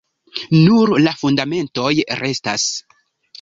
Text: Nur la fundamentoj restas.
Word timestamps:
Nur 0.53 0.93
la 1.07 1.13
fundamentoj 1.19 1.93
restas. 2.23 2.67